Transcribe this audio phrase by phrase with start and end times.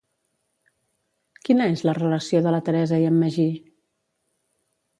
[1.49, 3.49] Quina és la relació de la Teresa i en Magí?